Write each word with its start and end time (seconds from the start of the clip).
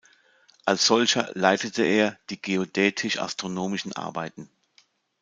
Als 0.65 0.87
solcher 0.87 1.29
leitete 1.35 1.83
er 1.83 2.17
die 2.31 2.41
geodätisch-astronomischen 2.41 3.93
Arbeiten. 3.93 4.49